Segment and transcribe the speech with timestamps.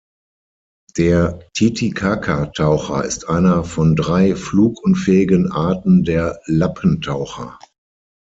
[0.97, 7.59] Der Titicaca-Taucher ist einer von drei flugunfähigen Arten der Lappentaucher.